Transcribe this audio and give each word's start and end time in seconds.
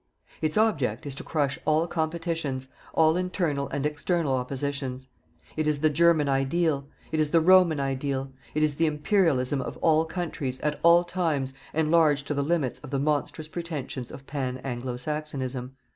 Its 0.41 0.57
object 0.57 1.05
is 1.05 1.13
to 1.13 1.23
crush 1.23 1.59
all 1.63 1.85
competitions, 1.85 2.67
all 2.95 3.15
internal 3.15 3.69
and 3.69 3.85
external 3.85 4.33
oppositions. 4.33 5.05
It 5.55 5.67
is 5.67 5.81
the 5.81 5.91
German 5.91 6.27
Ideal; 6.27 6.87
it 7.11 7.19
is 7.19 7.29
the 7.29 7.39
Roman 7.39 7.79
Ideal. 7.79 8.31
It 8.55 8.63
is 8.63 8.73
the 8.77 8.87
Imperialism 8.87 9.61
of 9.61 9.77
all 9.77 10.05
countries, 10.05 10.59
at 10.61 10.79
all 10.81 11.03
times, 11.03 11.53
enlarged 11.71 12.25
to 12.29 12.33
the 12.33 12.41
limits 12.41 12.79
of 12.79 12.89
the 12.89 12.97
monstrous 12.97 13.47
pretensions 13.47 14.09
of 14.09 14.25
Pan 14.25 14.57
Anglo 14.63 14.97
Saxonism. 14.97 15.73